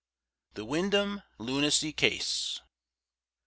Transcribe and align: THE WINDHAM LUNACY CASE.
THE 0.55 0.65
WINDHAM 0.65 1.21
LUNACY 1.37 1.93
CASE. 1.93 2.59